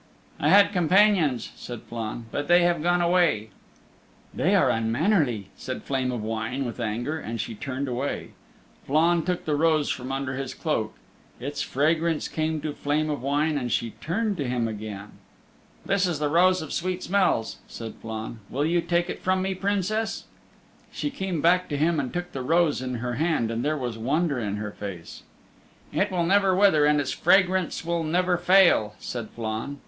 [0.39, 3.51] "I had companions," said Flann, "but they have gone away."
[4.33, 8.29] "They are unmannerly," said Flame of Wine with anger, and she turned away.
[8.87, 10.95] Flann took the rose from under his cloak.
[11.39, 15.09] Its fragrance came to Flame of Wine and she turned to him again.
[15.85, 18.39] "This is the Rose of Sweet Smells," said Flann.
[18.49, 20.23] "Will you take it from me, Princess?"
[20.91, 23.99] She came back to him and took the rose in her hand, and there was
[23.99, 25.21] wonder in her face.
[25.93, 29.77] "It will never wither, and its fragrance will never fail," said Flann.